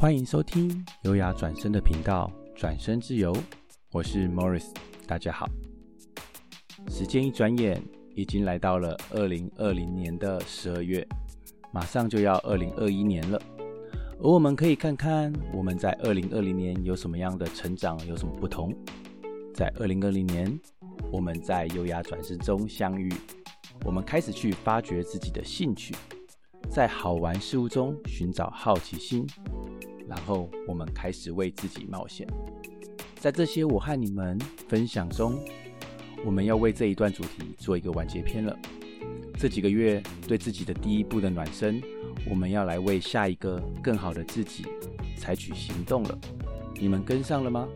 [0.00, 3.36] 欢迎收听优雅转身的频道，转身自由，
[3.90, 4.66] 我是 Morris，
[5.08, 5.48] 大家好。
[6.86, 7.82] 时间一转眼，
[8.14, 11.04] 已经来到了二零二零年的十二月，
[11.72, 13.42] 马上就要二零二一年了。
[14.20, 18.72] 而我们可以看看我们在二零二零年有什么样的成长，有什么不同。
[19.52, 20.60] 在二零二零年，
[21.10, 23.12] 我们在优雅转身中相遇，
[23.84, 25.92] 我们开始去发掘自己的兴趣，
[26.70, 29.26] 在好玩事物中寻找好奇心。
[30.08, 32.26] 然后我们开始为自己冒险，
[33.16, 35.38] 在这些我和你们分享中，
[36.24, 38.56] 我们要为这一段主题做一个完结篇了。
[39.38, 41.80] 这几个月对自己的第一步的暖身，
[42.28, 44.64] 我们要来为下一个更好的自己
[45.16, 46.18] 采取行动了。
[46.80, 47.68] 你们跟上了吗？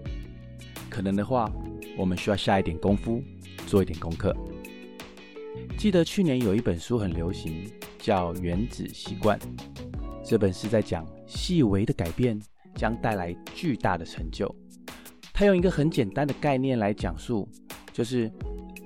[0.89, 1.53] 可能的话，
[1.97, 3.23] 我们需要下一点功夫，
[3.67, 4.35] 做一点功课。
[5.77, 9.39] 记得去年有一本书很流行，叫《原子习惯》，
[10.25, 11.07] 这本是在讲。
[11.35, 12.39] 细微的改变
[12.75, 14.55] 将带来巨大的成就。
[15.33, 17.49] 他用一个很简单的概念来讲述，
[17.91, 18.31] 就是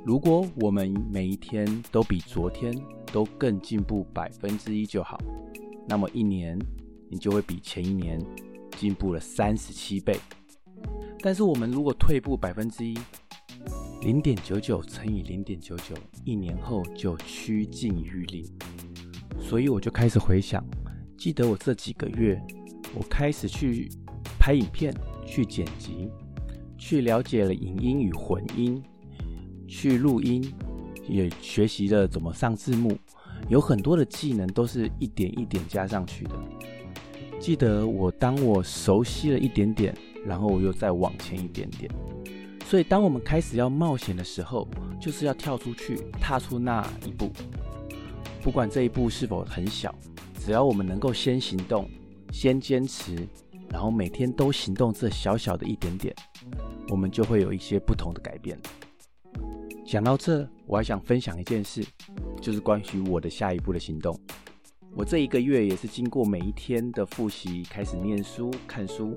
[0.05, 2.73] 如果我们每一天都比昨天
[3.13, 5.19] 都更进步百分之一就好，
[5.89, 6.57] 那么一年
[7.11, 8.25] 你就会比前一年
[8.77, 10.17] 进步了三十七倍。
[11.21, 12.97] 但是我们如果退步百分之一，
[14.03, 18.47] 零点九九乘以零点九九，一年后就趋近于零。
[19.41, 20.65] 所以我就开始回想。
[21.17, 22.41] 记得我这几个月，
[22.95, 23.89] 我开始去
[24.39, 24.95] 拍影片，
[25.27, 26.09] 去剪辑，
[26.77, 28.83] 去了解了影音与混音，
[29.67, 30.53] 去录音，
[31.09, 32.97] 也学习了怎么上字幕，
[33.49, 36.33] 有很多的技能都是一点一点加上去的。
[37.41, 41.91] 记得我当我熟悉了一点点，然后我又再往前一点点。
[42.67, 44.69] 所以当我们开始要冒险的时候，
[45.01, 47.31] 就是要跳出去，踏出那一步，
[48.43, 49.95] 不管这一步是否很小。
[50.41, 51.91] 只要我们能够先行动，
[52.31, 53.27] 先坚持，
[53.69, 56.15] 然后每天都行动这小小的一点点，
[56.89, 58.57] 我们就会有一些不同的改变。
[59.85, 61.85] 讲到这，我还想分享一件事，
[62.41, 64.19] 就是关于我的下一步的行动。
[64.95, 69.15] 我这一个月也是经过每一天的复习，开始念书、看书，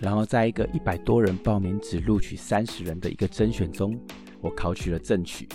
[0.00, 3.98] 然后在一个一百多人报名只录取三十人的一个甄选中，
[4.40, 5.48] 我考取了正取。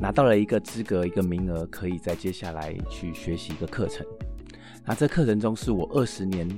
[0.00, 4.06] 拿到了一个资格，一个名额，可以在接下来去学习一个课程。
[4.84, 6.48] 那这课程中是我二十年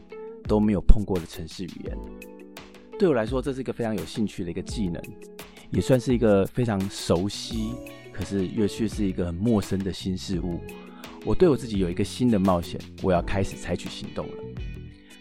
[0.44, 1.97] 都没有碰过的城市语言，
[2.98, 5.03] 对我来说，这是一个非常有兴趣的一个技能，
[5.70, 7.75] 也算是一个非常熟悉，
[8.12, 10.60] 可是又去是一个很陌生的新事物。
[11.25, 14.34] 我对我自己有一个新的冒险，我要开始采取行动了。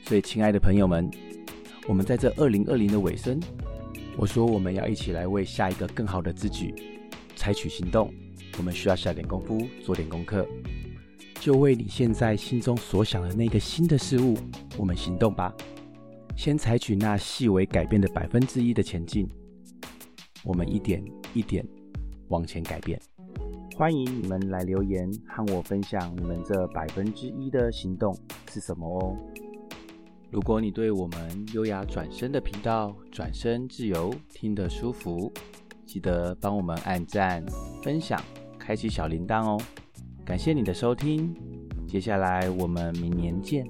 [0.03, 1.09] 所以，亲爱的朋友们，
[1.87, 3.39] 我们在这二零二零的尾声，
[4.15, 6.73] 我说我们要一起来为下一个更好的自己。
[7.35, 8.11] 采取行动，
[8.57, 10.47] 我们需要下点功夫，做点功课，
[11.39, 14.35] 就为你现在心中所想的那个新的事物，
[14.77, 15.53] 我们行动吧。
[16.35, 19.29] 先采取那细微改变的百分之一的前进，
[20.43, 21.03] 我们一点
[21.33, 21.65] 一点
[22.29, 22.99] 往前改变。
[23.75, 28.17] 欢迎你们来留言和我分享你们这百分之一的行动
[28.49, 29.17] 是什么哦。
[30.31, 35.31] 如果你对我们优雅转身的频道转身自由听得舒服。
[35.85, 37.45] 记得帮我们按赞、
[37.81, 38.21] 分享、
[38.59, 39.61] 开启小铃铛哦！
[40.25, 41.33] 感谢你的收听，
[41.87, 43.65] 接下来我们明年见。